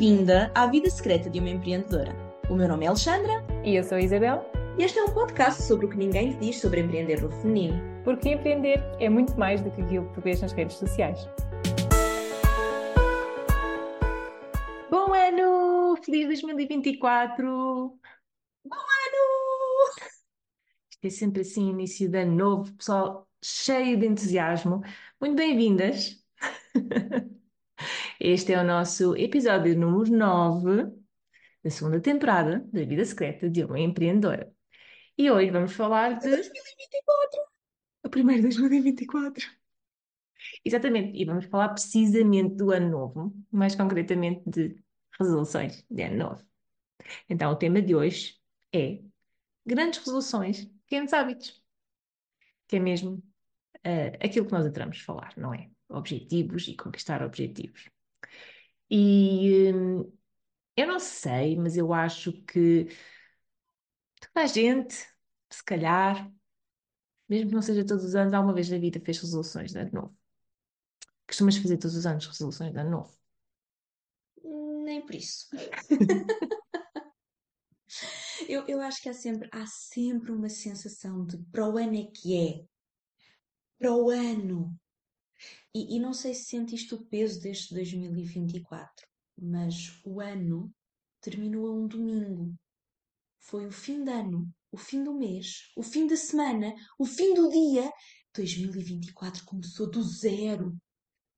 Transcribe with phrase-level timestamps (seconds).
[0.00, 2.16] bem-vinda à vida secreta de uma empreendedora.
[2.48, 5.62] O meu nome é Alexandra E eu sou a Isabel, e este é um podcast
[5.62, 7.78] sobre o que ninguém lhe diz sobre empreender no feminino.
[8.02, 11.28] porque empreender é muito mais do que aquilo que vês nas redes sociais.
[14.90, 15.96] Bom ano!
[16.02, 17.44] Feliz 2024!
[17.44, 20.00] Bom ano!
[20.92, 24.80] Isto é sempre assim, início de ano novo, pessoal cheio de entusiasmo.
[25.20, 26.24] Muito bem-vindas!
[28.22, 30.92] Este é o nosso episódio número 9
[31.64, 34.52] da segunda temporada da Vida Secreta de uma Empreendedora.
[35.16, 37.40] E hoje vamos falar de 2024!
[38.04, 39.46] O primeiro 2024!
[40.62, 44.76] Exatamente, e vamos falar precisamente do ano novo, mais concretamente de
[45.18, 46.44] resoluções de ano novo.
[47.26, 48.38] Então, o tema de hoje
[48.70, 49.00] é
[49.64, 51.64] grandes resoluções, pequenos hábitos,
[52.68, 53.22] que é mesmo
[53.82, 55.70] eh, aquilo que nós entramos falar, não é?
[55.88, 57.88] Objetivos e conquistar objetivos.
[58.90, 60.12] E hum,
[60.76, 62.88] eu não sei, mas eu acho que
[64.20, 64.94] toda a gente,
[65.50, 66.30] se calhar,
[67.28, 69.90] mesmo que não seja todos os anos, alguma vez na vida fez resoluções de ano
[69.92, 70.16] novo.
[71.26, 73.18] Costumas fazer todos os anos resoluções de ano novo?
[74.84, 75.46] Nem por isso.
[78.48, 82.04] eu, eu acho que há sempre, há sempre uma sensação de para o ano é
[82.04, 82.64] que é.
[83.78, 84.78] Para o ano.
[85.74, 89.06] E, e não sei se sentiste o peso deste 2024,
[89.38, 90.72] mas o ano
[91.20, 92.54] terminou a um domingo.
[93.38, 97.34] Foi o fim de ano, o fim do mês, o fim da semana, o fim
[97.34, 97.90] do dia.
[98.34, 100.76] 2024 começou do zero.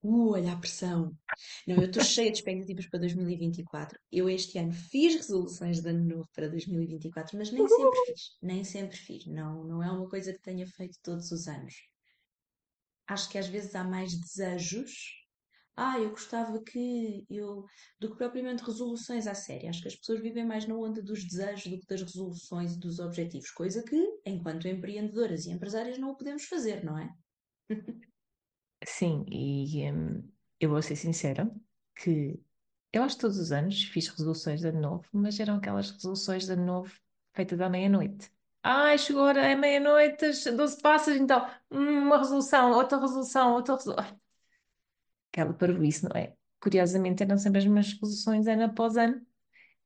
[0.03, 1.17] Uh, olha a pressão.
[1.67, 3.99] Não, eu estou cheia de expectativas para 2024.
[4.11, 8.21] Eu este ano fiz resoluções de ano novo para 2024, mas nem sempre fiz.
[8.43, 9.27] Nem sempre fiz.
[9.27, 11.75] Não, não é uma coisa que tenha feito todos os anos.
[13.13, 14.91] Acho que às vezes há mais desejos.
[15.77, 17.65] Ah, eu gostava que eu.
[18.01, 19.69] do que propriamente resoluções à série.
[19.69, 22.81] Acho que as pessoas vivem mais na onda dos desejos do que das resoluções e
[22.81, 23.51] dos objetivos.
[23.51, 27.11] Coisa que, enquanto empreendedoras e empresárias, não o podemos fazer, não é?
[28.85, 31.51] Sim, e hum, eu vou ser sincera
[31.95, 32.41] que
[32.93, 36.47] eu acho que todos os anos fiz resoluções de ano novo, mas eram aquelas resoluções
[36.47, 37.01] de ano novo
[37.35, 38.31] feitas à meia-noite.
[38.65, 43.53] Ai, chegou a hora, é meia-noite, as 12 passas, então, hum, uma resolução, outra resolução,
[43.55, 44.21] outra resolução.
[45.33, 46.35] Aquela parvoíce, não é?
[46.61, 49.21] Curiosamente eram sempre as mesmas resoluções ano após ano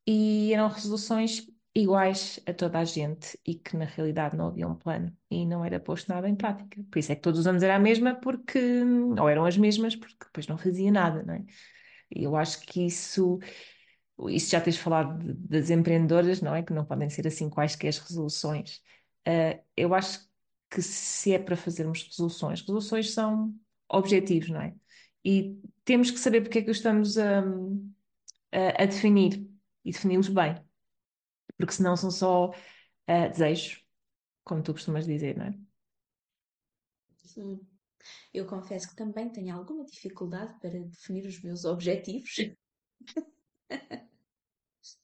[0.06, 4.76] e eram resoluções iguais a toda a gente e que na realidade não havia um
[4.76, 6.82] plano e não era posto nada em prática.
[6.90, 8.60] Por isso é que todos os anos era a mesma porque,
[9.20, 11.44] ou eram as mesmas porque depois não fazia nada, não é?
[12.10, 13.38] Eu acho que isso,
[14.30, 16.62] isso já tens falado de- das empreendedoras, não é?
[16.62, 18.82] Que não podem ser assim quaisquer as resoluções.
[19.26, 20.26] Ah, eu acho
[20.70, 23.54] que se é para fazermos resoluções, resoluções são
[23.88, 24.74] objetivos, não é?
[25.24, 27.40] E temos que saber porque é que os estamos a,
[28.52, 29.48] a, a definir
[29.84, 30.56] e defini-los bem,
[31.58, 32.52] porque senão são só
[33.08, 33.84] ah, desejos,
[34.44, 35.54] como tu costumas dizer, não é?
[37.24, 37.60] Sim.
[38.34, 42.36] Eu confesso que também tenho alguma dificuldade para definir os meus objetivos.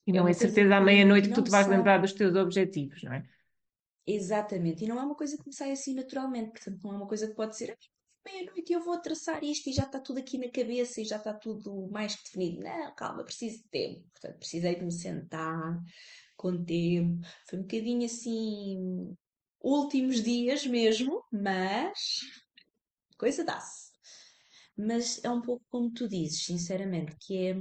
[0.07, 1.69] E É não é coisa certeza à meia-noite que tu te vais sai.
[1.69, 3.21] lembrar dos teus objetivos, não é?
[4.07, 4.85] Exatamente.
[4.85, 6.51] E não é uma coisa que me sai assim naturalmente.
[6.53, 7.77] Portanto, não é uma coisa que pode ser "Ah,
[8.31, 11.17] meia-noite e eu vou traçar isto e já está tudo aqui na cabeça e já
[11.17, 12.63] está tudo mais que definido.
[12.63, 14.05] Não, calma, preciso de tempo.
[14.13, 15.81] Portanto, precisei de me sentar
[16.37, 17.21] com tempo.
[17.49, 19.17] Foi um bocadinho assim,
[19.63, 22.21] últimos dias mesmo, mas
[23.19, 23.93] coisa dá-se.
[24.77, 27.55] Mas é um pouco como tu dizes, sinceramente, que é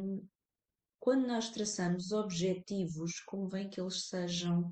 [1.02, 4.72] quando nós traçamos objetivos, convém que eles sejam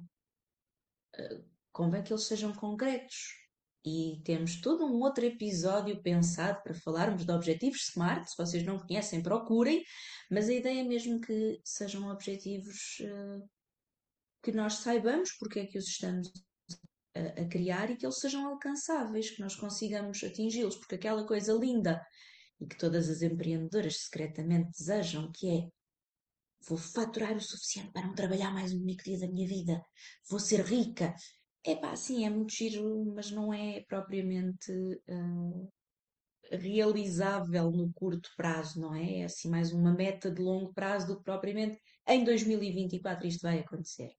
[1.71, 3.33] convém que eles sejam concretos.
[3.83, 8.29] E temos todo um outro episódio pensado para falarmos de objetivos SMART.
[8.29, 9.83] Se vocês não conhecem, procurem.
[10.29, 13.41] Mas a ideia é mesmo que sejam objetivos eh,
[14.43, 16.31] que nós saibamos porque é que os estamos
[17.15, 20.75] a, a criar e que eles sejam alcançáveis, que nós consigamos atingi-los.
[20.75, 22.05] Porque aquela coisa linda
[22.59, 25.78] e que todas as empreendedoras secretamente desejam, que é
[26.67, 29.81] vou faturar o suficiente para não trabalhar mais um único dia da minha vida,
[30.29, 31.13] vou ser rica.
[31.63, 34.71] É pá, sim, é muito giro, mas não é propriamente
[35.07, 35.69] hum,
[36.51, 39.19] realizável no curto prazo, não é?
[39.19, 43.59] É assim mais uma meta de longo prazo do que propriamente em 2024 isto vai
[43.59, 44.11] acontecer.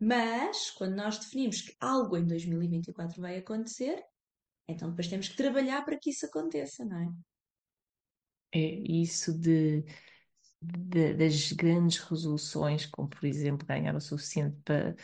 [0.00, 4.02] Mas, quando nós definimos que algo em 2024 vai acontecer,
[4.68, 7.08] então depois temos que trabalhar para que isso aconteça, não é?
[8.54, 9.84] É isso de,
[10.62, 14.96] de- das grandes resoluções, como por exemplo ganhar o suficiente para,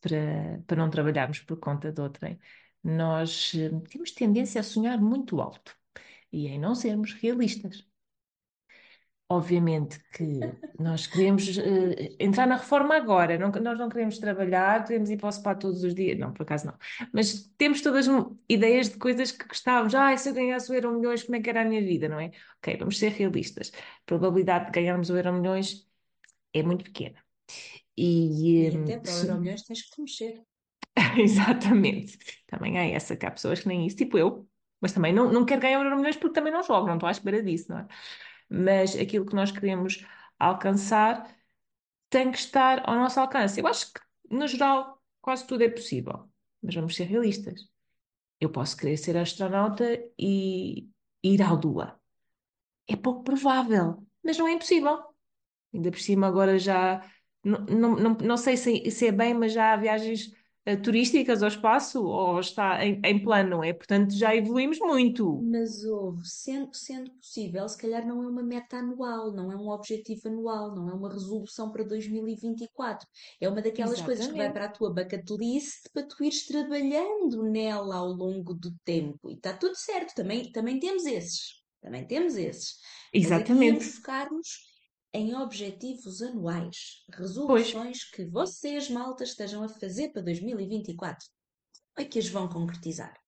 [0.00, 2.38] para, para não trabalharmos por conta de outrem,
[2.82, 5.76] nós eh, temos tendência a sonhar muito alto
[6.32, 7.86] e em não sermos realistas.
[9.34, 15.08] Obviamente que nós queremos eh, entrar na reforma agora, não- nós não queremos trabalhar, queremos
[15.10, 16.74] ir para o spa todos os dias, não, por acaso não,
[17.14, 18.06] mas temos todas
[18.48, 21.48] ideias de coisas que gostávamos, ah, se eu ganhasse o Euro Milhões, como é que
[21.48, 22.30] era a minha vida, não é?
[22.58, 25.88] Ok, vamos ser realistas, a probabilidade de ganharmos o Euro Milhões
[26.54, 27.18] é muito pequena.
[27.96, 30.34] E, E hum, até para o Euro Milhões tens que te mexer.
[31.18, 32.18] Exatamente.
[32.46, 34.48] Também há essa que há pessoas que nem isso, tipo eu.
[34.80, 37.12] Mas também não, não quero ganhar o Euromilhões porque também não jogo, não estou à
[37.12, 37.86] espera disso, não é?
[38.52, 40.04] Mas aquilo que nós queremos
[40.38, 41.34] alcançar
[42.10, 43.60] tem que estar ao nosso alcance.
[43.60, 44.00] Eu acho que,
[44.30, 46.28] no geral, quase tudo é possível.
[46.62, 47.68] Mas vamos ser realistas.
[48.40, 49.84] Eu posso querer ser astronauta
[50.18, 50.88] e
[51.22, 52.00] ir à Lua.
[52.88, 55.02] É pouco provável, mas não é impossível.
[55.72, 57.08] Ainda por cima, agora já.
[57.44, 60.32] Não, não, não, não sei se, se é bem, mas já há viagens
[60.82, 63.72] turísticas ao espaço ou está em, em plano, não é?
[63.72, 65.42] Portanto, já evoluímos muito.
[65.42, 69.68] Mas houve, sendo, sendo possível, se calhar não é uma meta anual, não é um
[69.68, 73.08] objetivo anual, não é uma resolução para 2024.
[73.40, 74.52] É uma daquelas coisas que vai Exatamente.
[74.52, 79.30] para a tua bucket list para tu ires trabalhando nela ao longo do tempo.
[79.30, 81.62] E está tudo certo, também, também temos esses.
[81.80, 82.76] Também temos esses.
[83.20, 84.02] Mas aqui íamos Exatamente.
[85.14, 87.04] Em objetivos anuais,
[87.46, 91.26] Pois, resoluções que vocês, malta, estejam a fazer para 2024.
[91.94, 93.22] Como é que as vão concretizar?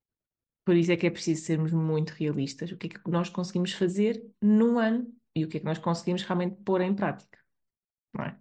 [0.64, 2.72] por isso é que é preciso sermos muito realistas.
[2.72, 5.78] O que é que nós conseguimos fazer num ano e o que é que nós
[5.78, 7.38] conseguimos realmente pôr em prática,
[8.14, 8.38] não é?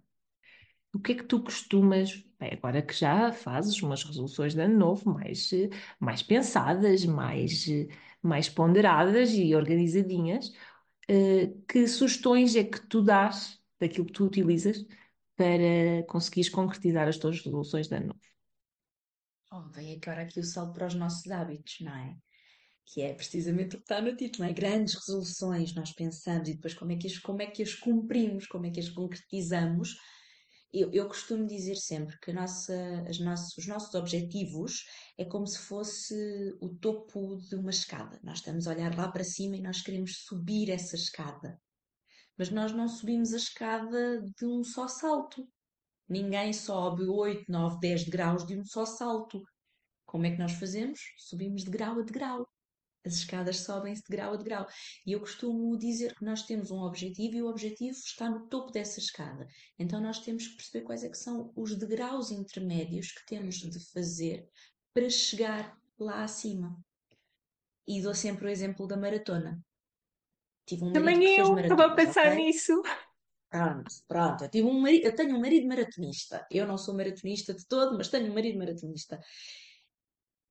[0.94, 4.78] O que é que tu costumas, bem, agora que já fazes umas resoluções de ano
[4.78, 5.50] novo mais,
[5.98, 7.66] mais pensadas, mais,
[8.22, 10.52] mais ponderadas e organizadinhas,
[11.08, 14.84] eh, que sugestões é que tu dás daquilo que tu utilizas
[15.36, 18.20] para conseguires concretizar as tuas resoluções de ano novo?
[19.52, 22.16] Oh, vem agora aqui o salto para os nossos hábitos, não é?
[22.86, 24.52] Que é precisamente o que está no título, é?
[24.52, 28.46] Grandes resoluções, nós pensamos e depois como é que as, como é que as cumprimos,
[28.46, 29.96] como é que as concretizamos.
[30.76, 32.74] Eu, eu costumo dizer sempre que nossa,
[33.08, 34.84] as nossos, os nossos objetivos
[35.16, 36.16] é como se fosse
[36.60, 38.18] o topo de uma escada.
[38.24, 41.56] Nós estamos a olhar lá para cima e nós queremos subir essa escada.
[42.36, 45.48] Mas nós não subimos a escada de um só salto.
[46.08, 49.40] Ninguém sobe 8, 9, 10 graus de um só salto.
[50.04, 50.98] Como é que nós fazemos?
[51.16, 52.48] Subimos de grau a degrau.
[53.04, 54.66] As escadas sobem-se de grau a degrau.
[55.06, 58.72] E eu costumo dizer que nós temos um objetivo e o objetivo está no topo
[58.72, 59.46] dessa escada.
[59.78, 63.78] Então nós temos que perceber quais é que são os degraus intermédios que temos de
[63.92, 64.48] fazer
[64.94, 66.76] para chegar lá acima.
[67.86, 69.62] E dou sempre o exemplo da maratona.
[70.66, 72.36] Tive um Também eu estava a pensar ok?
[72.36, 72.80] nisso.
[73.50, 74.44] Pronto, pronto.
[74.44, 76.44] Eu, tive um marido, eu tenho um marido maratonista.
[76.50, 79.20] Eu não sou maratonista de todo, mas tenho um marido maratonista.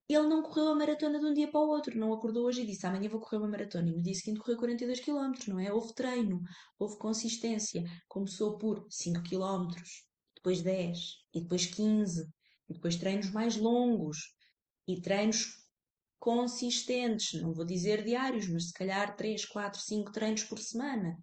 [0.10, 2.66] Ele não correu a maratona de um dia para o outro, não acordou hoje e
[2.66, 3.90] disse amanhã vou correr uma maratona.
[3.90, 5.72] E no dia seguinte correu 42 km, não é?
[5.72, 6.42] Houve treino,
[6.78, 7.84] houve consistência.
[8.08, 9.70] Começou por 5 km,
[10.36, 11.00] depois 10,
[11.34, 12.28] e depois 15,
[12.70, 14.18] e depois treinos mais longos,
[14.88, 15.64] e treinos
[16.20, 17.42] consistentes.
[17.42, 21.18] Não vou dizer diários, mas se calhar 3, 4, 5 treinos por semana.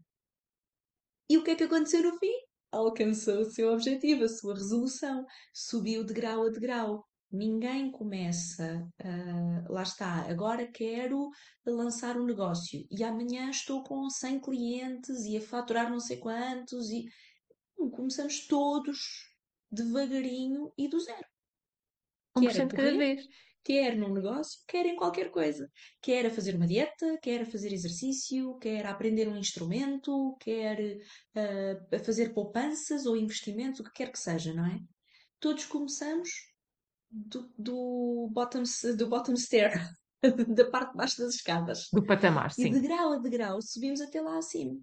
[1.29, 2.33] E o que é que aconteceu no fim?
[2.73, 5.25] Alcançou o seu objetivo, a sua resolução.
[5.53, 7.07] Subiu de grau a degrau.
[7.33, 11.31] Ninguém começa, ah, lá está, agora quero
[11.65, 16.91] lançar um negócio e amanhã estou com 100 clientes e a faturar não sei quantos
[16.91, 17.05] e
[17.93, 18.99] começamos todos
[19.71, 21.27] devagarinho e do zero.
[22.37, 23.27] Um por Quer a cento cada vez.
[23.65, 25.71] quer num negócio, quer em qualquer coisa.
[26.03, 30.99] Quer a fazer uma dieta, quer a fazer exercício, quer a aprender um instrumento, quer
[31.37, 34.81] ah, a fazer poupanças ou investimentos, o que quer que seja, não é?
[35.39, 36.50] Todos começamos
[37.11, 38.63] do, do bottom,
[38.97, 39.73] do bottom stair,
[40.55, 41.89] da parte de baixo das escadas.
[41.93, 42.81] Do patamar, E de sim.
[42.81, 44.79] grau a degrau subimos até lá acima.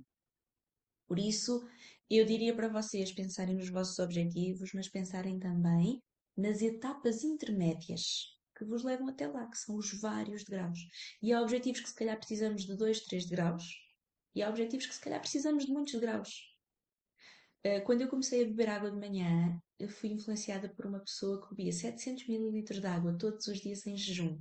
[1.07, 1.65] Por isso,
[2.09, 6.01] eu diria para vocês pensarem nos vossos objetivos, mas pensarem também
[6.35, 10.79] nas etapas intermédias que vos levam até lá, que são os vários degraus.
[11.21, 13.63] E há objetivos que se calhar precisamos de 2, 3 degraus,
[14.33, 16.56] e há objetivos que se calhar precisamos de muitos degraus.
[17.67, 21.41] Uh, Quando eu comecei a beber água de manhã, eu fui influenciada por uma pessoa
[21.41, 24.39] que bebia 700 ml de água todos os dias em jejum.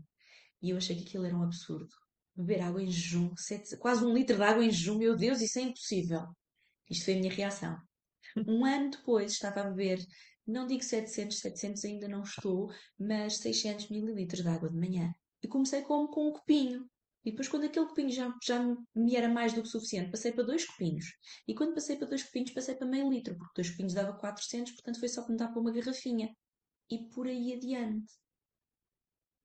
[0.62, 1.88] E eu achei que aquilo era um absurdo.
[2.36, 5.58] Beber água em jejum, sete- quase um litro de água em jejum, meu Deus, isso
[5.58, 6.26] é impossível.
[6.90, 7.78] Isto foi a minha reação.
[8.48, 10.04] Um ano depois estava a beber,
[10.46, 15.14] não digo 700, 700 ainda não estou, mas 600 mililitros de água de manhã.
[15.42, 16.88] E comecei como com um copinho.
[17.26, 18.62] E depois, quando aquele copinho já, já
[18.94, 21.06] me era mais do que suficiente, passei para dois copinhos.
[21.48, 24.72] E quando passei para dois copinhos, passei para meio litro, porque dois copinhos dava 400,
[24.74, 26.32] portanto foi só para me dar para uma garrafinha.
[26.88, 28.14] E por aí adiante.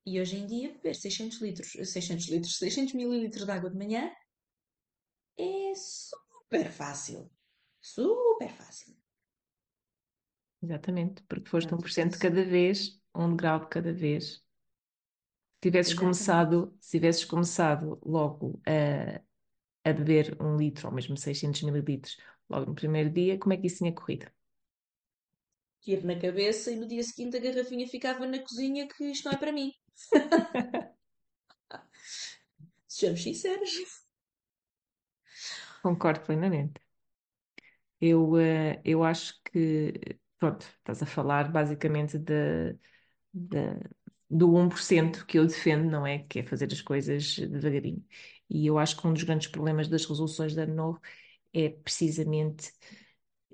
[0.06, 4.12] E hoje em dia, beber 600 litros, 600 litros, 600 mililitros de água de manhã
[5.40, 7.32] é super fácil.
[7.82, 8.96] Super fácil.
[10.62, 14.44] Exatamente, porque foste Pronto, 1% de cada vez, um degrau de cada vez.
[15.62, 19.22] Se tivesses começado, se tivesses começado logo a,
[19.90, 22.18] a beber um litro, ou mesmo 600 mililitros,
[22.50, 24.28] logo no primeiro dia, como é que isso tinha corrido?
[25.84, 29.34] Tiro na cabeça e no dia seguinte a garrafinha ficava na cozinha que isto não
[29.34, 29.72] é para mim.
[32.88, 33.74] Sejamos sinceros.
[35.84, 36.82] Concordo plenamente.
[38.00, 39.94] Eu, eh, eu acho que,
[40.40, 42.74] pronto, estás a falar basicamente de,
[43.34, 43.80] de-
[44.32, 46.20] do 1% que eu defendo, não é?
[46.20, 48.06] Que é fazer as coisas devagarinho.
[48.50, 51.02] E eu acho que um dos grandes problemas das resoluções de ano novo
[51.54, 52.72] é precisamente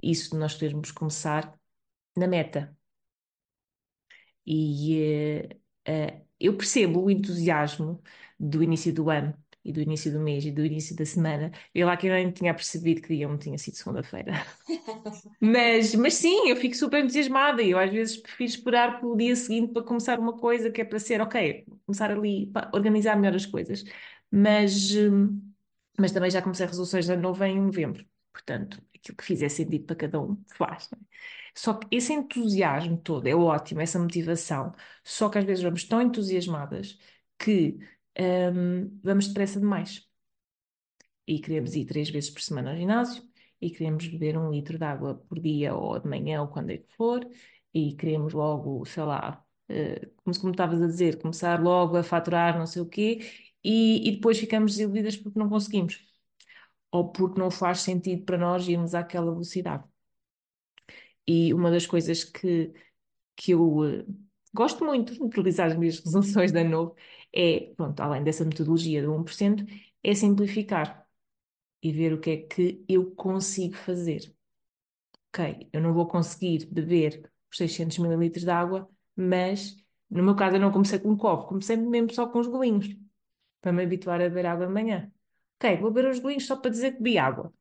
[0.04, 1.58] isso de nós querermos começar
[2.18, 2.76] na meta.
[4.46, 8.02] E eh, eh, eu percebo o entusiasmo
[8.40, 9.34] do início do ano
[9.68, 11.52] e do início do mês e do início da semana.
[11.74, 14.34] Eu lá que eu nem tinha percebido que dia não tinha sido segunda-feira.
[15.40, 19.36] Mas, mas sim, eu fico super entusiasmada e eu às vezes prefiro esperar pelo dia
[19.36, 23.36] seguinte para começar uma coisa que é para ser, ok, começar ali, para organizar melhor
[23.36, 23.84] as coisas.
[24.32, 25.40] Mas, hum,
[26.00, 28.06] mas também já comecei resoluções de ano novo em novembro.
[28.34, 30.90] Portanto, aquilo que fizer sentido para cada um, faz.
[30.94, 30.98] é?
[31.56, 34.72] Só que esse entusiasmo todo é ótimo, essa motivação.
[35.04, 36.98] Só que às vezes vamos tão entusiasmadas
[37.40, 37.78] que
[38.20, 40.08] hum, vamos depressa demais.
[41.28, 43.24] E queremos ir três vezes por semana ao ginásio,
[43.62, 46.78] e queremos beber um litro de água por dia ou de manhã ou quando é
[46.78, 47.28] que for,
[47.74, 52.58] e queremos logo, sei lá, eh, como, como estavas a dizer, começar logo a faturar
[52.58, 53.20] não sei o quê,
[53.64, 56.02] e, e depois ficamos desiludidas porque não conseguimos,
[56.92, 59.86] ou porque não faz sentido para nós irmos àquela velocidade.
[61.28, 62.74] E uma das coisas que,
[63.36, 64.06] que eu eh,
[64.58, 66.96] gosto muito de utilizar as minhas resoluções ano novo
[67.34, 69.66] é, pronto, além dessa metodologia do 1%,
[70.04, 71.08] é simplificar
[71.84, 74.34] e ver o que é que eu consigo fazer.
[75.30, 79.78] Ok, eu não vou conseguir beber os 600 mililitros de água, mas
[80.10, 82.88] no meu caso eu não comecei com um copo, comecei mesmo só com os golinhos,
[83.62, 85.12] para me habituar a beber água de manhã.
[85.58, 87.54] Ok, vou beber os golinhos só para dizer que bebi água.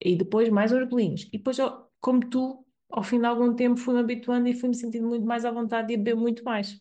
[0.00, 1.22] E depois mais uns golinhos.
[1.32, 1.58] E depois,
[2.00, 5.50] como tu, ao fim de algum tempo fui-me habituando e fui-me sentindo muito mais à
[5.50, 6.80] vontade de beber muito mais.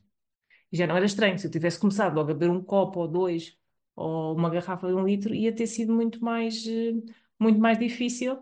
[0.71, 3.07] E já não era estranho, se eu tivesse começado logo a beber um copo ou
[3.07, 3.57] dois,
[3.95, 6.93] ou uma garrafa de um litro, ia ter sido muito mais, eh,
[7.39, 8.41] muito mais difícil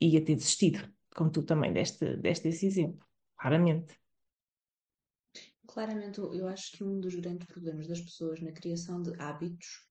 [0.00, 3.06] e ia ter desistido, como tu também deste, deste esse exemplo,
[3.38, 3.98] claramente.
[5.66, 9.86] Claramente, eu acho que um dos grandes problemas das pessoas na criação de hábitos,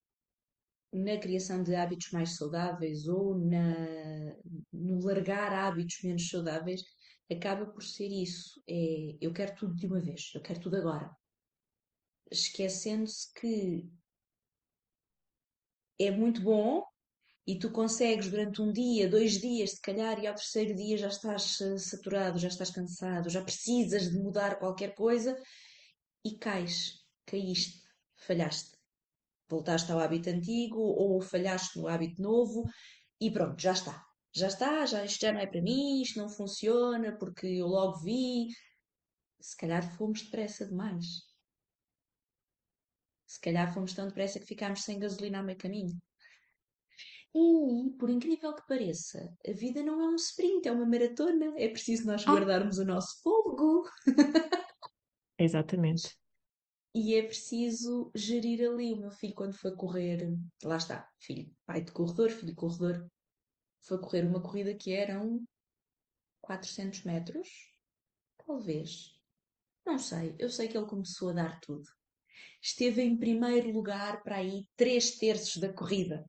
[0.92, 3.76] na criação de hábitos mais saudáveis ou na,
[4.72, 6.82] no largar hábitos menos saudáveis,
[7.32, 8.62] acaba por ser isso.
[8.68, 11.16] É, eu quero tudo de uma vez, eu quero tudo agora.
[12.32, 13.88] Esquecendo-se que
[16.00, 16.84] é muito bom
[17.48, 21.08] e tu consegues durante um dia, dois dias, se calhar, e ao terceiro dia já
[21.08, 25.38] estás eh, saturado, já estás cansado, já precisas de mudar qualquer coisa
[26.24, 27.84] e cais, caíste,
[28.16, 28.76] falhaste.
[29.48, 32.64] Voltaste ao hábito antigo ou falhaste no hábito novo
[33.22, 34.05] e pronto, já está.
[34.36, 38.00] Já está, já, isto já não é para mim, isto não funciona porque eu logo
[38.00, 38.50] vi.
[39.40, 41.06] Se calhar fomos depressa demais.
[43.26, 45.98] Se calhar fomos tão depressa que ficámos sem gasolina a meio caminho.
[47.34, 51.54] E, por incrível que pareça, a vida não é um sprint, é uma maratona.
[51.58, 52.32] É preciso nós Ah.
[52.32, 53.84] guardarmos o nosso fôlego.
[55.38, 56.18] Exatamente.
[56.94, 58.94] E é preciso gerir ali.
[58.94, 60.30] O meu filho, quando foi correr,
[60.64, 63.06] lá está, filho, pai de corredor, filho de corredor,
[63.86, 65.44] foi correr uma corrida que eram
[66.42, 67.48] 400 metros,
[68.46, 69.14] talvez.
[69.86, 71.88] Não sei, eu sei que ele começou a dar tudo.
[72.62, 76.26] Esteve em primeiro lugar para aí três terços da corrida.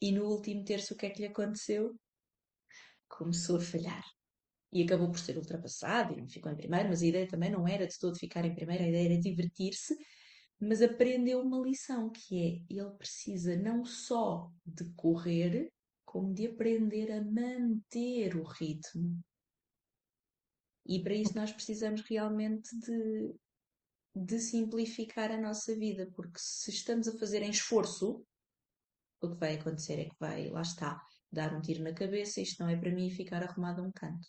[0.00, 1.96] E no último terço, o que é que lhe aconteceu?
[3.08, 4.04] Começou a falhar.
[4.72, 7.68] E acabou por ser ultrapassado e não ficou em primeiro, mas a ideia também não
[7.68, 9.94] era de todo ficar em primeiro, a ideia era divertir-se,
[10.58, 15.70] mas aprendeu uma lição que é ele precisa não só de correr,
[16.12, 19.18] como de aprender a manter o ritmo.
[20.84, 23.34] E para isso nós precisamos realmente de,
[24.14, 28.22] de simplificar a nossa vida, porque se estamos a fazer em esforço,
[29.22, 31.02] o que vai acontecer é que vai, lá está,
[31.32, 34.28] dar um tiro na cabeça, isto não é para mim ficar arrumado a um canto.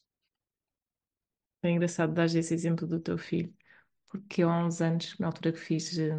[1.63, 3.53] É engraçado dar esse exemplo do teu filho,
[4.07, 6.15] porque eu há uns anos, na altura que fiz, eh,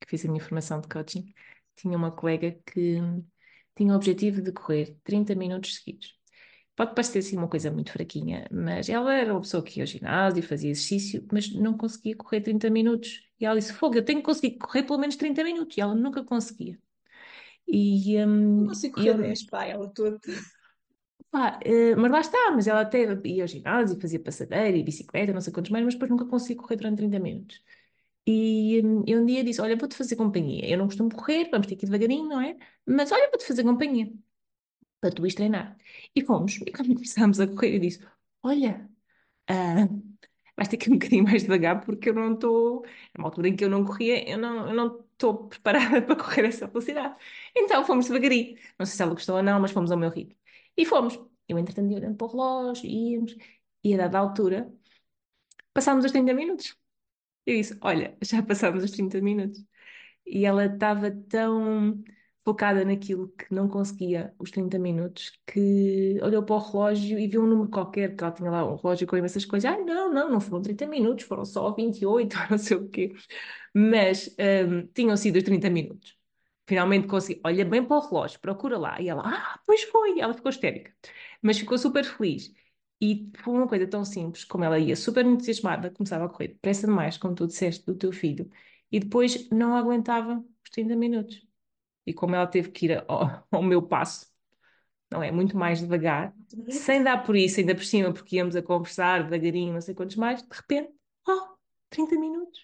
[0.00, 1.32] que fiz a minha formação de coaching,
[1.76, 2.98] tinha uma colega que
[3.76, 6.14] tinha o objetivo de correr 30 minutos seguidos.
[6.76, 9.86] Pode parecer assim uma coisa muito fraquinha, mas ela era uma pessoa que ia ao
[9.86, 13.22] ginásio, fazia exercício, mas não conseguia correr 30 minutos.
[13.40, 15.76] E ela disse: Fogo, eu tenho que conseguir correr pelo menos 30 minutos.
[15.76, 16.78] E ela nunca conseguia.
[17.68, 20.18] E, hum, Não consigo correr eu- 10, pá, ela toda.
[21.30, 25.32] pá, eh, mas lá está, mas ela até ia ao ginásio, fazia passadeira e bicicleta,
[25.32, 27.60] não sei quantos mais, mas depois nunca consigo correr durante 30 minutos.
[28.26, 30.68] E, hum, e um dia disse: Olha, vou-te fazer companhia.
[30.68, 32.56] Eu não costumo correr, vamos ter que ir devagarinho, não é?
[32.86, 34.12] Mas olha, vou-te fazer companhia
[35.00, 35.76] para tu ires treinar.
[36.14, 36.56] E fomos.
[36.66, 38.00] E quando começámos a correr, eu disse:
[38.42, 38.88] Olha,
[39.48, 39.88] ah,
[40.56, 42.84] vais ter que ir um bocadinho mais devagar porque eu não estou.
[42.86, 46.16] É uma altura em que eu não corria, eu não eu não estou preparada para
[46.16, 47.16] correr essa velocidade.
[47.56, 48.56] Então fomos devagarinho.
[48.78, 50.36] Não sei se ela gostou ou não, mas fomos ao meu ritmo.
[50.76, 51.18] E fomos.
[51.48, 53.36] Eu, entretanto, ia olhando para o relógio, íamos.
[53.84, 54.72] E a dada altura,
[55.74, 56.76] passámos os 30 minutos.
[57.46, 59.64] Eu disse: Olha, já passámos os 30 minutos.
[60.26, 62.02] E ela estava tão
[62.44, 67.42] focada naquilo que não conseguia os 30 minutos que olhou para o relógio e viu
[67.44, 69.70] um número qualquer, que ela tinha lá um relógio com imensas coisas.
[69.72, 73.14] Ah, não, não, não foram 30 minutos, foram só 28, ou não sei o quê.
[73.74, 74.28] Mas
[74.68, 76.16] hum, tinham sido os 30 minutos.
[76.66, 77.40] Finalmente consegui.
[77.44, 79.00] Olha bem para o relógio, procura lá.
[79.00, 80.20] E ela, ah, pois foi.
[80.20, 80.92] Ela ficou histérica.
[81.42, 82.52] Mas ficou super feliz.
[83.06, 86.86] E foi uma coisa tão simples como ela ia super entusiasmada, começava a correr depressa
[86.86, 88.50] demais, como tu disseste do teu filho,
[88.90, 91.46] e depois não aguentava os 30 minutos.
[92.06, 94.32] E como ela teve que ir ao, ao meu passo,
[95.10, 95.30] não é?
[95.30, 96.34] Muito mais devagar,
[96.70, 100.16] sem dar por isso, ainda por cima, porque íamos a conversar devagarinho, não sei quantos
[100.16, 100.90] mais, de repente,
[101.28, 101.58] oh,
[101.90, 102.58] 30 minutos.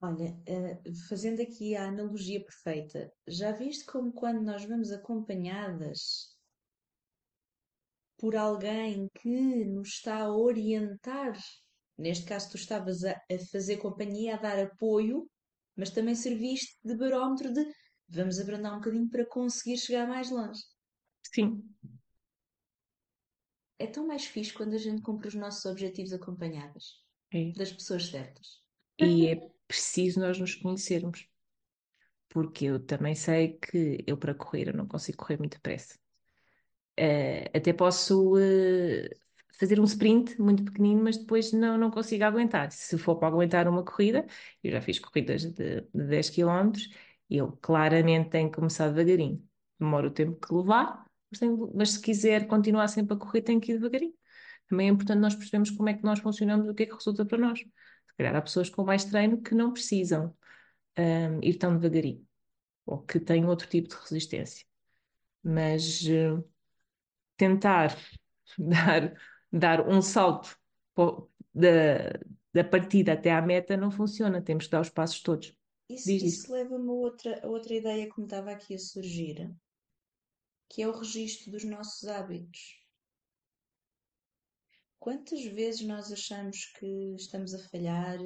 [0.00, 0.80] Olha, eh,
[1.10, 6.37] fazendo aqui a analogia perfeita, já viste como quando nós vamos acompanhadas
[8.18, 11.38] por alguém que nos está a orientar,
[11.96, 15.30] neste caso tu estavas a, a fazer companhia, a dar apoio,
[15.76, 17.64] mas também serviste de barómetro de
[18.08, 20.60] vamos abrandar um bocadinho para conseguir chegar mais longe.
[21.32, 21.62] Sim,
[23.78, 27.52] É tão mais fixe quando a gente cumpre os nossos objetivos acompanhadas é.
[27.52, 28.60] das pessoas certas.
[28.98, 29.36] E é
[29.68, 31.28] preciso nós nos conhecermos.
[32.28, 35.98] Porque eu também sei que eu, para correr, eu não consigo correr muito depressa.
[36.98, 39.08] Eh, até posso eh,
[39.58, 42.72] fazer um sprint muito pequenino, mas depois não, não consigo aguentar.
[42.72, 44.26] Se for para aguentar uma corrida,
[44.64, 46.88] eu já fiz corridas de, de 10 km,
[47.30, 49.46] eu claramente tenho que começar devagarinho.
[49.78, 53.60] Demora o tempo que levar, mas, tenho- mas se quiser continuar sempre a correr, tenho
[53.60, 54.14] que ir devagarinho.
[54.68, 57.24] Também é importante nós percebermos como é que nós funcionamos o que é que resulta
[57.24, 57.60] para nós.
[57.60, 60.36] Se calhar há pessoas com mais treino que não precisam,
[60.96, 62.26] ahm, ir tão devagarinho,
[62.86, 64.66] ou que têm outro tipo de resistência.
[65.42, 66.42] Mas eh,
[67.38, 67.96] tentar
[68.58, 69.14] dar,
[69.50, 70.58] dar um salto
[71.54, 72.20] da,
[72.52, 75.56] da partida até à meta não funciona, temos que dar os passos todos.
[75.88, 79.50] Isso, isso leva-me a outra, a outra ideia que me estava aqui a surgir,
[80.68, 82.76] que é o registro dos nossos hábitos.
[84.98, 88.18] Quantas vezes nós achamos que estamos a falhar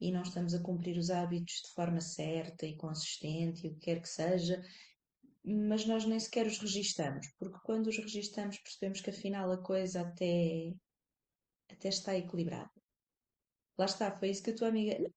[0.00, 3.80] e não estamos a cumprir os hábitos de forma certa e consistente e o que
[3.80, 4.60] quer que seja,
[5.46, 10.00] mas nós nem sequer os registamos, porque quando os registamos percebemos que afinal a coisa
[10.00, 10.74] até,
[11.70, 12.70] até está equilibrada.
[13.78, 14.98] Lá está, foi isso que a tua amiga.
[14.98, 15.10] Não,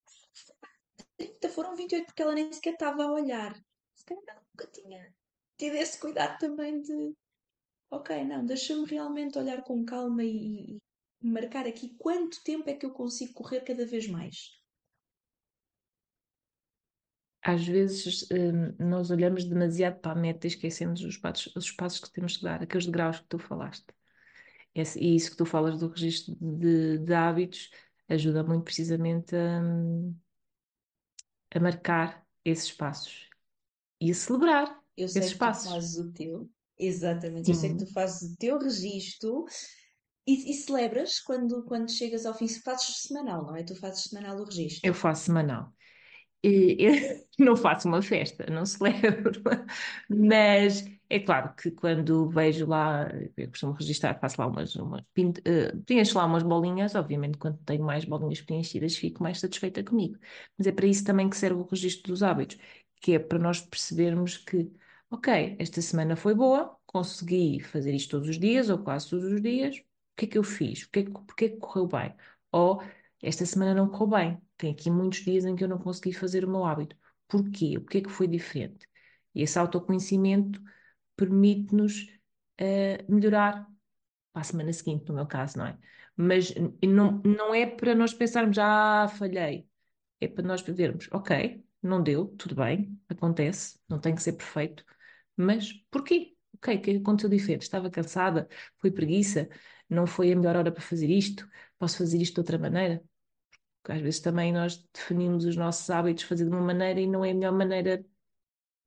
[1.16, 3.54] 30, foram 28 porque ela nem sequer estava a olhar.
[3.94, 5.14] Se calhar ela nunca tinha
[5.58, 7.14] tido esse cuidado também de
[7.90, 10.78] ok, não, deixa-me realmente olhar com calma e,
[11.20, 14.59] e marcar aqui quanto tempo é que eu consigo correr cada vez mais.
[17.42, 22.00] Às vezes hum, nós olhamos demasiado para a meta e esquecemos os passos, os passos
[22.00, 23.86] que temos que dar, aqueles degraus que tu falaste.
[24.74, 27.70] Esse- e isso que tu falas do registro de, de hábitos
[28.08, 29.62] ajuda muito precisamente a,
[31.54, 33.28] a marcar esses passos
[34.00, 35.62] e a celebrar Eu sei esses que tu passos.
[35.62, 36.48] fazes o teu,
[36.78, 39.44] exatamente, eu sei que tu fazes o teu registro
[40.26, 43.64] e, e celebras quando, quando chegas ao fim, fazes semanal, não é?
[43.64, 44.82] Tu fazes semanal o registro.
[44.82, 45.72] Eu faço semanal.
[46.42, 49.42] E não faço uma festa, não celebro,
[50.08, 55.02] mas é claro que quando vejo lá, eu costumo registrar, faço lá umas, umas
[55.44, 60.18] eh, preencho lá umas bolinhas, obviamente quando tenho mais bolinhas preenchidas fico mais satisfeita comigo,
[60.56, 62.56] mas é para isso também que serve o registro dos hábitos,
[63.02, 64.70] que é para nós percebermos que,
[65.10, 69.40] ok, esta semana foi boa, consegui fazer isto todos os dias, ou quase todos os
[69.42, 69.82] dias, o
[70.16, 70.82] que é que eu fiz?
[70.84, 72.14] O que é que, porque é que correu bem?
[72.52, 72.82] Ou
[73.22, 74.42] esta semana não correu bem.
[74.56, 76.96] Tem aqui muitos dias em que eu não consegui fazer o meu hábito.
[77.28, 77.76] Porquê?
[77.78, 78.86] O que é que foi diferente?
[79.34, 80.60] E esse autoconhecimento
[81.16, 82.06] permite-nos
[82.58, 83.66] eh, melhorar
[84.32, 85.78] para a semana seguinte, no meu caso, não é?
[86.16, 86.54] Mas
[86.84, 89.68] não, não é para nós pensarmos, ah, falhei.
[90.20, 94.84] É para nós vermos, ok, não deu, tudo bem, acontece, não tem que ser perfeito,
[95.36, 96.36] mas porquê?
[96.56, 97.62] Ok, o é que aconteceu diferente?
[97.62, 98.48] Estava cansada?
[98.78, 99.48] Foi preguiça?
[99.88, 101.48] Não foi a melhor hora para fazer isto?
[101.78, 103.02] Posso fazer isto de outra maneira?
[103.82, 107.24] Porque às vezes também nós definimos os nossos hábitos fazer de uma maneira e não
[107.24, 108.04] é a melhor maneira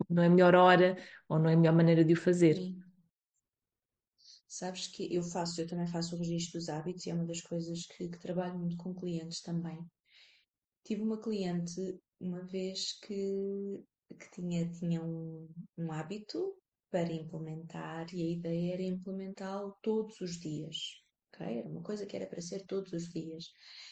[0.10, 2.56] não é a melhor hora ou não é a melhor maneira de o fazer.
[2.56, 2.84] Sim.
[4.48, 7.42] Sabes que eu faço, eu também faço o registro dos hábitos e é uma das
[7.42, 9.80] coisas que, que trabalho muito com clientes também.
[10.84, 13.84] Tive uma cliente uma vez que,
[14.20, 16.56] que tinha, tinha um, um hábito
[16.92, 21.03] para implementar e a ideia era implementá-lo todos os dias.
[21.34, 21.60] Ok?
[21.60, 23.46] Era uma coisa que era para ser todos os dias.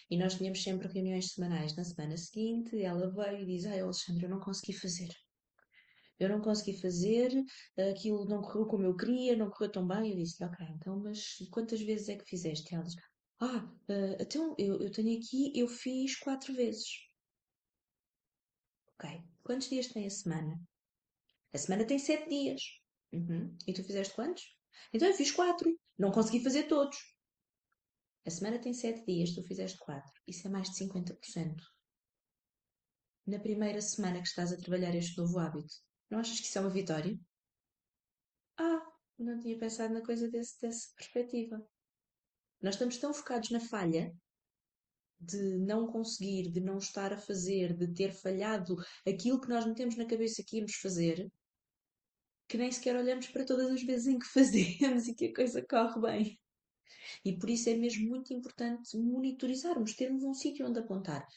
[0.10, 1.76] E nós tínhamos sempre reuniões semanais.
[1.76, 5.10] Na semana seguinte, ela veio e diz: Ai, Alexandre, eu não consegui fazer.
[6.20, 7.32] Eu não consegui fazer,
[7.92, 10.12] aquilo não correu como eu queria, não correu tão bem.
[10.12, 12.76] Eu disse: Ok, então, mas quantas vezes é que fizeste?
[12.76, 12.96] Ela diz:
[13.40, 16.90] Ah, uh, então eu, eu tenho aqui, eu fiz quatro vezes.
[18.96, 20.62] Ok, quantos dias tem a semana?
[21.54, 22.62] A semana tem sete dias.
[23.12, 23.58] Uhum.
[23.68, 24.44] E tu fizeste quantos?
[24.94, 25.76] Então eu fiz quatro.
[25.98, 26.98] Não consegui fazer todos.
[28.26, 30.14] A semana tem sete dias, tu fizeste quatro.
[30.28, 31.56] Isso é mais de 50%.
[33.26, 35.74] Na primeira semana que estás a trabalhar este novo hábito,
[36.10, 37.18] não achas que isso é uma vitória?
[38.58, 38.82] Ah,
[39.18, 41.66] não tinha pensado na coisa desse, dessa perspectiva.
[42.62, 44.14] Nós estamos tão focados na falha
[45.20, 48.76] de não conseguir, de não estar a fazer, de ter falhado
[49.08, 51.32] aquilo que nós metemos na cabeça que íamos fazer,
[52.48, 55.66] que nem sequer olhamos para todas as vezes em que fazemos e que a coisa
[55.66, 56.41] corre bem.
[57.26, 61.28] E por isso é mesmo muito importante monitorizarmos, termos um sítio onde apontar.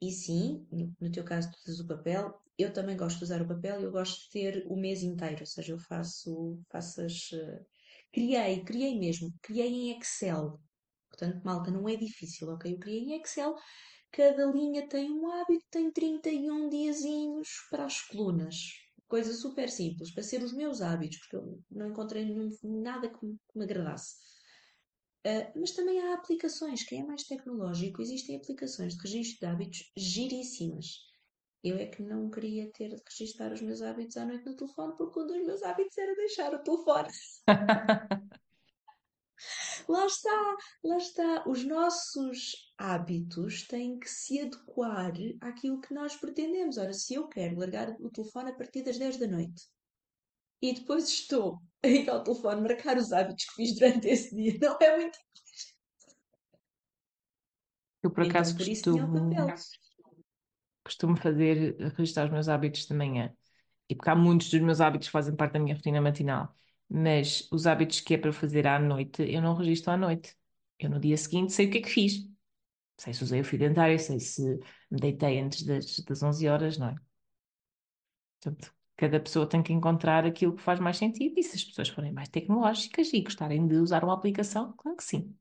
[0.00, 0.66] E sim,
[1.00, 3.84] no teu caso, tu usas o papel, eu também gosto de usar o papel e
[3.84, 7.32] eu gosto de ter o mês inteiro, ou seja, eu faço, faço as.
[7.32, 7.64] Uh,
[8.12, 10.60] criei, criei mesmo, criei em Excel.
[11.08, 12.72] Portanto, malta, não é difícil, ok?
[12.72, 13.54] Eu criei em Excel,
[14.12, 18.56] cada linha tem um hábito, tem 31 diazinhos para as colunas.
[19.08, 23.26] Coisa super simples, para ser os meus hábitos, porque eu não encontrei nenhum, nada que
[23.26, 24.14] me, que me agradasse.
[25.26, 29.92] Uh, mas também há aplicações, quem é mais tecnológico, existem aplicações de registro de hábitos
[29.96, 31.10] giríssimas.
[31.62, 34.96] Eu é que não queria ter de registrar os meus hábitos à noite no telefone,
[34.96, 37.08] porque um dos meus hábitos era deixar o telefone.
[39.86, 41.44] lá está, lá está.
[41.46, 46.78] Os nossos hábitos têm que se adequar àquilo que nós pretendemos.
[46.78, 49.68] Ora, se eu quero largar o telefone a partir das 10 da noite
[50.62, 54.58] e depois estou a ir ao telefone marcar os hábitos que fiz durante esse dia,
[54.60, 55.18] não é muito
[58.02, 59.54] Eu, por então, acaso, por isso tinha o costumo, papel.
[60.84, 63.34] costumo fazer, registrar os meus hábitos de manhã.
[63.88, 66.54] E porque há muitos dos meus hábitos que fazem parte da minha rotina matinal.
[66.88, 70.36] Mas os hábitos que é para fazer à noite, eu não registro à noite.
[70.78, 72.28] Eu no dia seguinte sei o que é que fiz.
[72.96, 74.42] Sei se usei o fio dentário, sei se
[74.90, 76.96] me deitei antes das, das 11 horas, não é?
[78.40, 81.88] Portanto, cada pessoa tem que encontrar aquilo que faz mais sentido e se as pessoas
[81.88, 85.34] forem mais tecnológicas e gostarem de usar uma aplicação, claro que sim.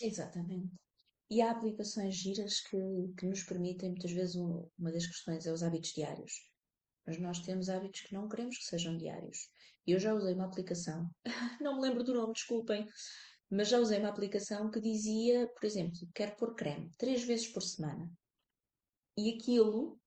[0.00, 0.72] Exatamente.
[1.28, 2.78] E há aplicações giras que,
[3.18, 6.32] que nos permitem, muitas vezes, um, uma das questões é os hábitos diários.
[7.04, 9.48] Mas nós temos hábitos que não queremos que sejam diários.
[9.84, 11.10] Eu já usei uma aplicação,
[11.60, 12.86] não me lembro do nome, desculpem,
[13.50, 17.62] mas já usei uma aplicação que dizia, por exemplo, quero pôr creme três vezes por
[17.62, 18.08] semana.
[19.18, 20.00] E aquilo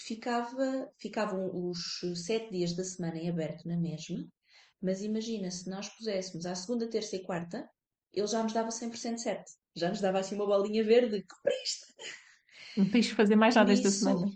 [0.00, 4.26] ficava, ficavam os sete dias da semana em aberto na mesma,
[4.80, 7.68] mas imagina se nós puséssemos à segunda, terça e quarta,
[8.12, 9.52] ele já nos dava 100% certo.
[9.76, 11.94] Já nos dava assim uma bolinha verde, cumpriste!
[12.76, 14.30] Não tens que fazer mais nada esta semana.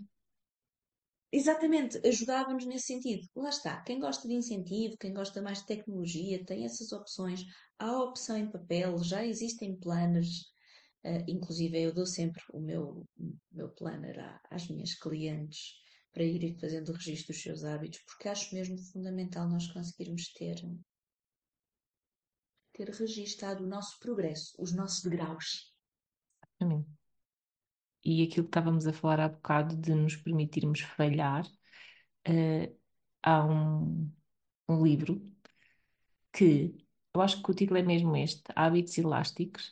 [1.31, 3.27] Exatamente, ajudava-nos nesse sentido.
[3.35, 7.43] Lá está, quem gosta de incentivo, quem gosta mais de tecnologia, tem essas opções.
[7.77, 10.53] Há a opção em papel, já existem planners.
[11.05, 13.07] Uh, inclusive, eu dou sempre o meu,
[13.51, 15.75] meu planner às minhas clientes
[16.11, 20.55] para irem fazendo o registro dos seus hábitos, porque acho mesmo fundamental nós conseguirmos ter,
[22.73, 25.75] ter registado o nosso progresso, os nossos degraus.
[26.41, 26.89] Exatamente.
[28.03, 31.45] E aquilo que estávamos a falar há bocado de nos permitirmos falhar,
[32.27, 32.79] uh,
[33.21, 34.11] há um,
[34.67, 35.21] um livro
[36.33, 36.75] que
[37.13, 39.71] eu acho que o título é mesmo este, Hábitos Elásticos,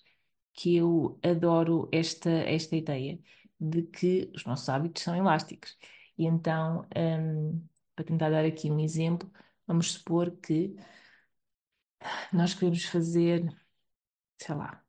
[0.53, 3.19] que eu adoro esta, esta ideia
[3.59, 5.77] de que os nossos hábitos são elásticos.
[6.17, 9.31] E então, um, para tentar dar aqui um exemplo,
[9.67, 10.75] vamos supor que
[12.31, 13.43] nós queremos fazer,
[14.37, 14.83] sei lá,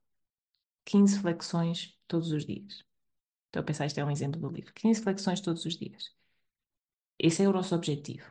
[0.84, 2.84] 15 flexões todos os dias.
[3.46, 4.72] Estou a pensar, isto é um exemplo do livro.
[4.74, 6.12] 15 flexões todos os dias.
[7.18, 8.30] Esse é o nosso objetivo.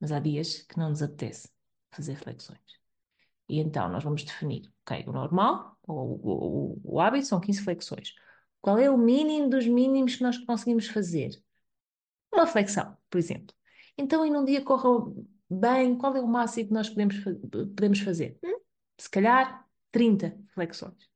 [0.00, 1.50] Mas há dias que não nos apetece
[1.90, 2.60] fazer flexões.
[3.48, 7.62] E então nós vamos definir, ok, o normal, ou o, o, o hábito são 15
[7.62, 8.14] flexões.
[8.60, 11.30] Qual é o mínimo dos mínimos que nós conseguimos fazer?
[12.32, 13.54] Uma flexão, por exemplo.
[13.98, 14.88] Então, em um dia corra
[15.50, 17.16] bem, qual é o máximo que nós podemos,
[17.74, 18.38] podemos fazer?
[18.42, 18.60] Hum?
[18.98, 21.10] Se calhar 30 flexões.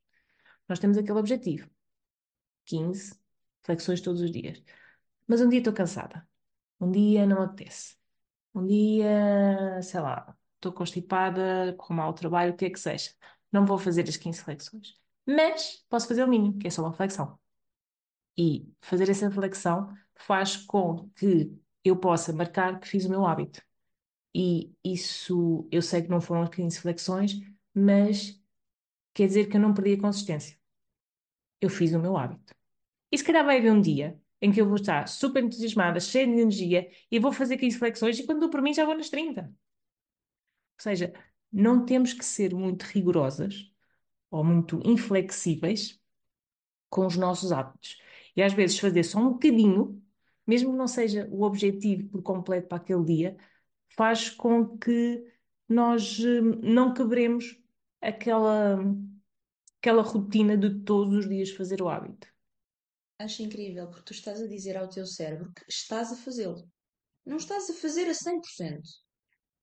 [0.69, 1.71] Nós temos aquele objetivo.
[2.67, 3.19] 15
[3.63, 4.63] flexões todos os dias.
[5.27, 6.29] Mas um dia estou cansada.
[6.81, 7.97] Um dia não apetece.
[8.55, 13.11] Um dia, sei lá, estou constipada, com mau trabalho, o que é que seja.
[13.53, 14.99] Não vou fazer as 15 flexões.
[15.27, 17.39] Mas posso fazer o mínimo, que é só uma flexão.
[18.37, 21.53] E fazer essa flexão faz com que
[21.85, 23.63] eu possa marcar que fiz o meu hábito.
[24.35, 27.41] E isso, eu sei que não foram 15 flexões,
[27.75, 28.41] mas
[29.15, 30.59] quer dizer que eu não perdi a consistência.
[31.61, 32.55] Eu fiz o meu hábito.
[33.11, 36.27] E se calhar vai haver um dia em que eu vou estar super entusiasmada, cheia
[36.27, 39.09] de energia e vou fazer 15 flexões e quando dou por mim já vou nas
[39.09, 39.43] 30.
[39.43, 39.51] Ou
[40.79, 41.13] seja,
[41.53, 43.71] não temos que ser muito rigorosas
[44.31, 46.01] ou muito inflexíveis
[46.91, 47.99] com os nossos hábitos.
[48.35, 50.03] E às vezes fazer só um bocadinho,
[50.47, 53.37] mesmo que não seja o objetivo por completo para aquele dia,
[53.97, 55.25] faz com que
[55.69, 57.59] nós hum, não quebremos
[58.01, 58.79] aquela,
[59.81, 62.29] aquela rotina de todos os dias fazer o hábito.
[63.19, 66.71] Acho incrível, porque tu estás a dizer ao teu cérebro que estás a fazê-lo.
[67.25, 68.83] Não estás a fazer a 100%,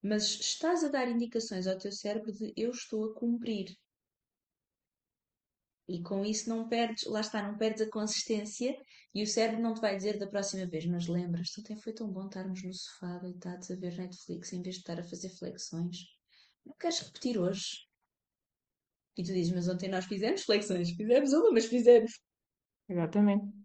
[0.04, 3.74] mas estás a dar indicações ao teu cérebro de eu estou a cumprir.
[5.88, 8.76] E com isso não perdes, lá está, não perdes a consistência
[9.14, 12.10] e o cérebro não te vai dizer da próxima vez, mas lembras, ontem foi tão
[12.10, 15.98] bom estarmos no sofá deitados a ver Netflix em vez de estar a fazer flexões.
[16.66, 17.86] Não queres repetir hoje?
[19.18, 22.12] E tu dizes, mas ontem nós fizemos flexões, fizemos uma, mas fizemos.
[22.90, 23.63] Exatamente.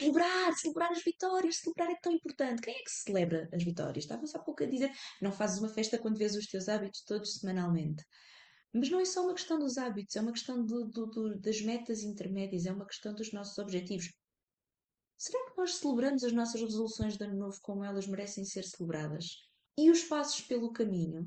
[0.00, 2.62] Celebrar, celebrar as vitórias, celebrar é tão importante.
[2.62, 4.04] Quem é que celebra as vitórias?
[4.04, 7.34] Estava-se há pouco a dizer, não fazes uma festa quando vês os teus hábitos todos
[7.34, 8.04] semanalmente.
[8.72, 11.60] Mas não é só uma questão dos hábitos, é uma questão do, do, do, das
[11.62, 14.12] metas intermédias, é uma questão dos nossos objetivos.
[15.16, 19.48] Será que nós celebramos as nossas resoluções de ano novo como elas merecem ser celebradas?
[19.76, 21.26] E os passos pelo caminho?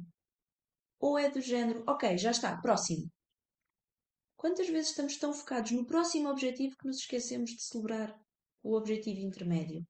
[0.98, 3.12] Ou é do género, ok, já está, próximo.
[4.38, 8.18] Quantas vezes estamos tão focados no próximo objetivo que nos esquecemos de celebrar
[8.64, 9.86] o objetivo intermédio?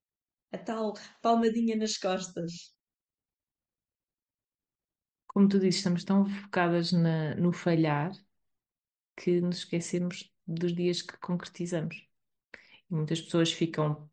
[0.52, 2.74] A tal palmadinha nas costas.
[5.28, 8.12] Como tu dizes, estamos tão focadas na, no falhar
[9.16, 12.08] que nos esquecemos dos dias que concretizamos.
[12.90, 14.10] E muitas pessoas ficam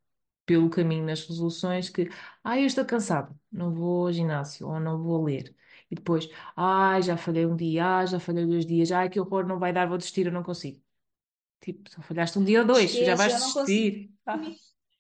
[0.46, 2.08] pelo caminho nas resoluções que,
[2.44, 5.54] ah, eu estou cansado, não vou ao ginásio ou não vou ler.
[5.90, 9.46] E depois, ah, já falhei um dia, ah, já falhei dois dias, ah, que horror,
[9.46, 10.82] não vai dar, vou desistir, eu não consigo.
[11.60, 14.14] Tipo, só falhaste um dia ou dois, já Esquece, vais já desistir.
[14.28, 14.56] Comi,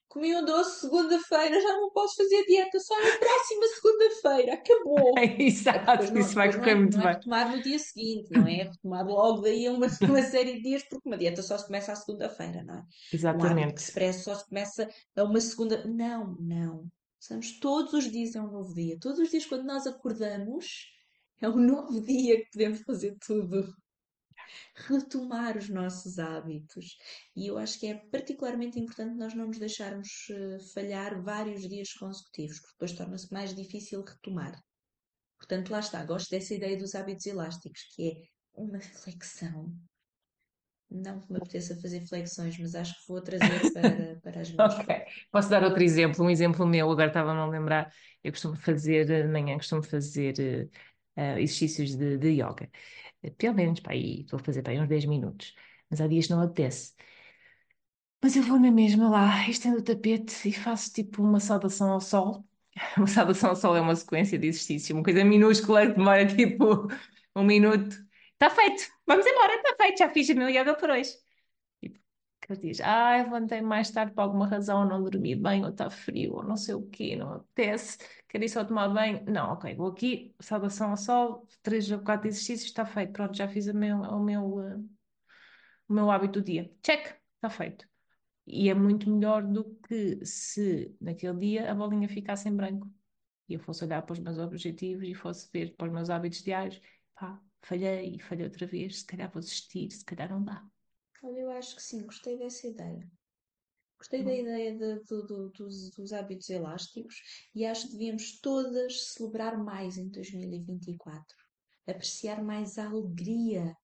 [0.08, 5.14] comi um doce segunda-feira, já não posso fazer dieta, só na próxima segunda-feira, acabou.
[5.38, 7.14] Exato, não, isso vai depois não correr é, muito não é bem.
[7.14, 11.08] retomar no dia seguinte, não é retomar logo daí uma, uma série de dias, porque
[11.08, 12.80] uma dieta só se começa à segunda-feira, não é?
[12.80, 13.92] Um Exatamente.
[13.92, 15.84] parece só se começa a uma segunda.
[15.86, 16.88] Não, não.
[17.20, 18.98] Estamos todos os dias é um novo dia.
[19.00, 20.86] Todos os dias, quando nós acordamos,
[21.40, 23.74] é um novo dia que podemos fazer tudo.
[24.74, 26.96] Retomar os nossos hábitos.
[27.36, 31.92] E eu acho que é particularmente importante nós não nos deixarmos eh, falhar vários dias
[31.92, 34.60] consecutivos, porque depois torna-se mais difícil retomar.
[35.38, 36.04] Portanto, lá está.
[36.04, 38.14] Gosto dessa ideia dos hábitos elásticos, que é
[38.54, 39.72] uma flexão.
[40.90, 44.74] Não que me apeteça fazer flexões, mas acho que vou trazer para, para as minhas
[44.74, 45.04] Ok.
[45.30, 46.24] Posso dar outro exemplo?
[46.24, 47.92] Um exemplo meu, agora estava-me a lembrar.
[48.24, 50.70] Eu costumo fazer, eh, de manhã, costumo fazer
[51.16, 52.70] eh, exercícios de, de yoga.
[53.22, 55.54] Eh, Pelo menos para aí, a fazer para aí uns 10 minutos.
[55.90, 56.94] Mas há dias que não apetece.
[58.22, 62.00] Mas eu vou na mesma lá, estendo o tapete e faço tipo uma saudação ao
[62.00, 62.44] sol.
[62.96, 66.86] Uma saudação ao sol é uma sequência de exercício, uma coisa minúscula que demora tipo
[67.34, 67.96] um minuto.
[68.34, 71.10] Está feito, vamos embora, está feito, já fiz o meu yoga por hoje.
[72.48, 76.34] Que diz, ah, levantei mais tarde por alguma razão, não dormi bem, ou está frio,
[76.36, 79.22] ou não sei o quê, não apetece, queria só tomar banho.
[79.26, 83.46] Não, ok, vou aqui, saudação ao sol, três ou quatro exercícios, está feito, pronto, já
[83.48, 84.76] fiz o meu, o meu, eh,
[85.88, 86.70] o meu hábito do dia.
[86.82, 87.86] Check, está feito.
[88.46, 92.90] E é muito melhor do que se naquele dia a bolinha ficasse em branco
[93.48, 96.42] e eu fosse olhar para os meus objetivos e fosse ver para os meus hábitos
[96.42, 96.80] diários,
[97.14, 100.64] pá, falhei, falhei outra vez, se calhar vou desistir, se calhar não dá.
[101.22, 103.08] Olha, eu acho que sim, gostei dessa ideia.
[103.98, 107.16] Gostei da ideia de- do- do- dos, dos hábitos elásticos
[107.54, 111.36] e acho que devíamos todas celebrar mais em 2024.
[111.86, 113.76] Apreciar mais a alegria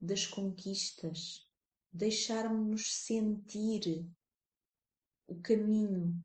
[0.00, 1.48] das conquistas,
[1.92, 4.06] deixarmos-nos sentir
[5.26, 6.24] o caminho,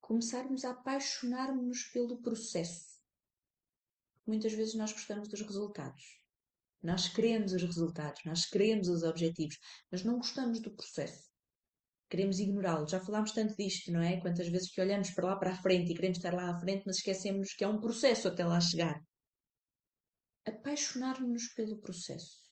[0.00, 3.00] começarmos a apaixonar-nos pelo processo.
[4.26, 6.22] Muitas vezes nós gostamos dos resultados.
[6.84, 9.58] Nós queremos os resultados, nós queremos os objetivos,
[9.90, 11.30] mas não gostamos do processo.
[12.10, 12.86] Queremos ignorá-lo.
[12.86, 14.20] Já falámos tanto disto, não é?
[14.20, 16.82] Quantas vezes que olhamos para lá para a frente e queremos estar lá à frente,
[16.84, 19.02] mas esquecemos que é um processo até lá chegar.
[20.46, 22.44] Apaixonar-nos pelo processo.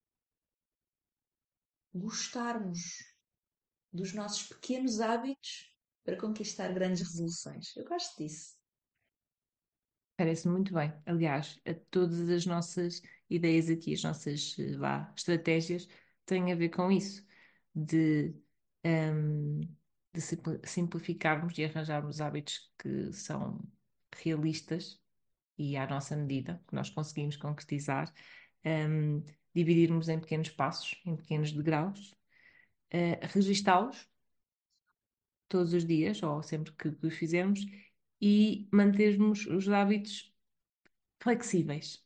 [1.94, 2.80] Gostarmos
[3.92, 5.70] dos nossos pequenos hábitos
[6.02, 7.76] para conquistar grandes resoluções.
[7.76, 8.56] Eu gosto disso.
[10.16, 10.92] Parece muito bem.
[11.04, 13.02] Aliás, a todas as nossas
[13.34, 15.88] ideias aqui, as nossas eh, vá, estratégias,
[16.26, 17.24] têm a ver com isso,
[17.74, 18.34] de,
[18.84, 19.60] um,
[20.12, 20.20] de
[20.64, 23.60] simplificarmos e arranjarmos hábitos que são
[24.16, 25.00] realistas
[25.58, 28.12] e à nossa medida, que nós conseguimos concretizar,
[28.64, 29.22] um,
[29.54, 32.12] dividirmos em pequenos passos, em pequenos degraus,
[32.94, 34.08] uh, registá-los
[35.48, 37.60] todos os dias, ou sempre que, que os fizermos,
[38.20, 40.32] e mantermos os hábitos
[41.20, 42.02] flexíveis.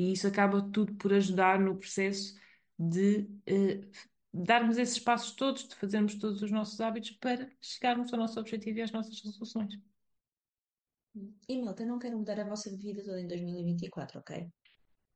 [0.00, 2.34] E isso acaba tudo por ajudar no processo
[2.78, 3.90] de uh,
[4.32, 8.78] darmos esses passos todos, de fazermos todos os nossos hábitos para chegarmos ao nosso objetivo
[8.78, 9.74] e às nossas resoluções.
[11.46, 14.48] E malta, não quero mudar a vossa vida toda em 2024, ok?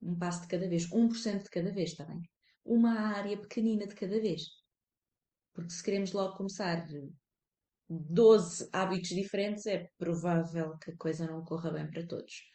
[0.02, 2.20] Um passo de cada vez, 1% de cada vez, está bem?
[2.62, 4.50] Uma área pequenina de cada vez.
[5.54, 6.86] Porque se queremos logo começar
[7.88, 12.53] 12 hábitos diferentes, é provável que a coisa não corra bem para todos.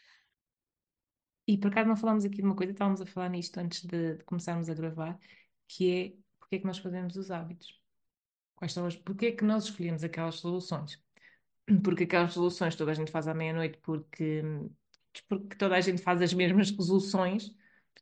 [1.50, 4.18] E por acaso não falámos aqui de uma coisa, estávamos a falar nisto antes de,
[4.18, 5.18] de começarmos a gravar,
[5.68, 7.82] que é porque é que nós fazemos os hábitos.
[8.56, 11.04] Quais são as, porque é que nós escolhemos aquelas soluções?
[11.84, 14.44] Porque aquelas soluções toda a gente faz à meia-noite porque,
[15.28, 17.52] porque toda a gente faz as mesmas resoluções.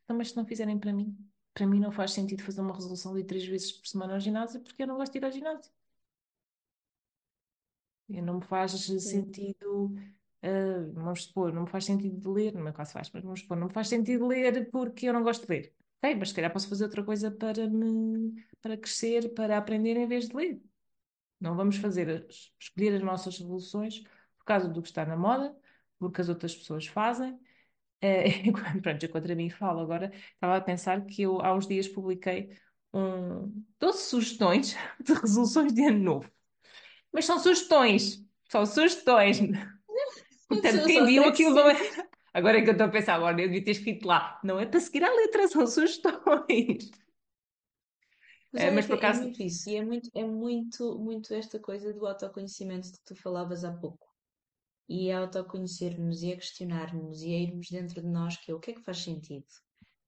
[0.04, 1.16] Então, mas se não fizerem para mim,
[1.54, 4.60] para mim não faz sentido fazer uma resolução de três vezes por semana ao ginásio
[4.60, 5.72] porque eu não gosto de ir ao ginásio.
[8.08, 9.94] Não me faz sentido,
[10.42, 13.40] uh, vamos supor, não me faz sentido de ler, não é quase faz, mas vamos
[13.40, 15.74] supor, não me faz sentido ler porque eu não gosto de ler.
[16.02, 20.06] Ok, mas se calhar posso fazer outra coisa para me, para crescer, para aprender em
[20.06, 20.60] vez de ler.
[21.40, 22.26] Não vamos fazer,
[22.58, 24.00] escolher as nossas resoluções
[24.38, 25.56] por causa do que está na moda,
[25.98, 27.38] porque as outras pessoas fazem.
[28.00, 31.88] Eh, pronto, eu contra mim falo agora, estava a pensar que eu há uns dias
[31.88, 32.56] publiquei
[32.92, 36.30] um, 12 sugestões de resoluções de ano novo.
[37.12, 39.40] Mas são sugestões, são sugestões.
[40.48, 41.76] Portanto, quem viu aquilo não é.
[42.32, 44.66] Agora é que eu estou a pensar, agora eu devia ter escrito lá, não é
[44.66, 46.90] para seguir a letra, são sugestões.
[48.52, 49.20] Mas, é, mas por é acaso...
[49.20, 53.04] é muito isso, e é muito, é muito, muito esta coisa do autoconhecimento de que
[53.04, 54.06] tu falavas há pouco.
[54.88, 58.60] E é autoconhecermos e a questionarmos e a irmos dentro de nós que é o
[58.60, 59.46] que é que faz sentido.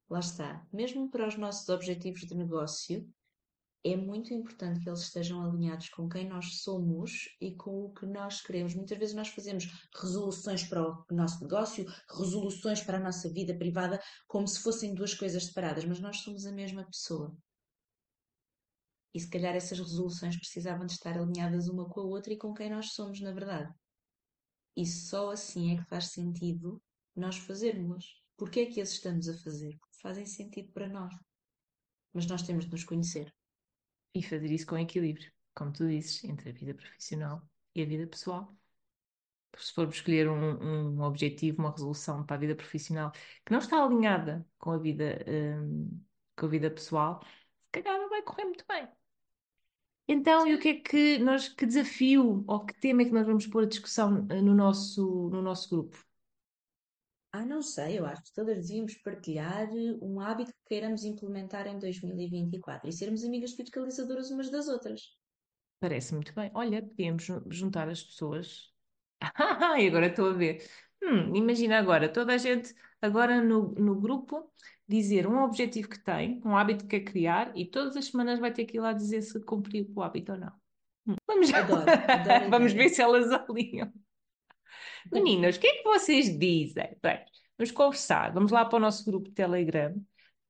[0.09, 0.65] Lá está.
[0.73, 3.07] Mesmo para os nossos objetivos de negócio,
[3.83, 8.05] é muito importante que eles estejam alinhados com quem nós somos e com o que
[8.05, 8.75] nós queremos.
[8.75, 9.65] Muitas vezes nós fazemos
[9.99, 15.15] resoluções para o nosso negócio, resoluções para a nossa vida privada, como se fossem duas
[15.15, 17.35] coisas separadas, mas nós somos a mesma pessoa.
[19.13, 22.53] E se calhar essas resoluções precisavam de estar alinhadas uma com a outra e com
[22.53, 23.73] quem nós somos, na verdade.
[24.77, 26.81] E só assim é que faz sentido
[27.15, 28.05] nós fazermos.
[28.37, 29.77] Porquê é que as estamos a fazer?
[29.79, 31.13] Porque fazem sentido para nós.
[32.13, 33.33] Mas nós temos de nos conhecer.
[34.13, 38.07] E fazer isso com equilíbrio, como tu dizes, entre a vida profissional e a vida
[38.07, 38.55] pessoal.
[39.57, 43.11] Se formos escolher um, um objetivo, uma resolução para a vida profissional
[43.45, 46.01] que não está alinhada com a vida, um,
[46.37, 47.21] com a vida pessoal,
[47.65, 48.87] se calhar não vai correr muito bem.
[50.07, 53.25] Então, e o que é que nós, que desafio ou que tema é que nós
[53.25, 56.10] vamos pôr a discussão eh, no nosso, no nosso grupo?
[57.33, 59.69] Ah, não sei, eu acho que todas devíamos partilhar
[60.01, 65.01] um hábito que queiramos implementar em 2024 e sermos amigas fiscalizadoras umas das outras.
[65.79, 66.51] Parece muito bem.
[66.53, 68.71] Olha, podíamos juntar as pessoas.
[69.21, 70.67] Ah, e agora estou a ver.
[71.01, 74.51] Hum, imagina agora, toda a gente agora no, no grupo
[74.87, 78.53] dizer um objetivo que tem, um hábito que quer criar e todas as semanas vai
[78.53, 80.51] ter que ir lá dizer se cumpriu o hábito ou não.
[81.07, 83.91] Hum, vamos, adoro, adoro vamos ver se elas alinham.
[85.11, 86.97] Meninas, o que é que vocês dizem?
[87.01, 87.23] Bem,
[87.57, 89.95] vamos conversar, vamos lá para o nosso grupo de Telegram,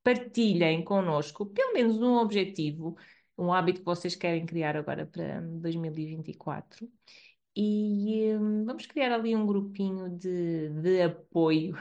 [0.03, 2.97] partilhem connosco pelo menos um objetivo,
[3.37, 6.87] um hábito que vocês querem criar agora para 2024
[7.55, 11.75] e hum, vamos criar ali um grupinho de, de apoio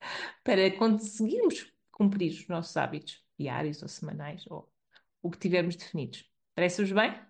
[0.42, 4.70] para conseguirmos cumprir os nossos hábitos diários ou semanais ou
[5.22, 6.30] o que tivermos definidos.
[6.54, 7.20] Parece-vos bem?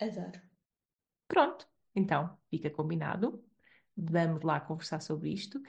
[0.00, 0.40] Adoro.
[1.28, 1.71] Pronto.
[1.94, 3.44] Então, fica combinado.
[3.96, 5.60] Vamos lá conversar sobre isto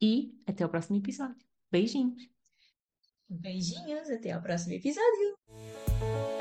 [0.00, 1.46] e até o próximo episódio.
[1.70, 2.28] Beijinhos.
[3.28, 6.35] Beijinhos, até ao próximo episódio.